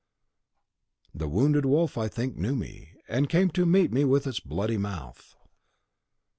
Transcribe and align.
(The 1.13 1.27
wounded 1.27 1.63
wolf, 1.63 1.95
I 1.95 2.07
think, 2.07 2.35
knew 2.35 2.55
me, 2.55 2.95
and 3.07 3.29
came 3.29 3.51
to 3.51 3.67
meet 3.67 3.91
me 3.93 4.03
with 4.03 4.25
its 4.25 4.39
bloody 4.39 4.77
mouth.) 4.79 5.35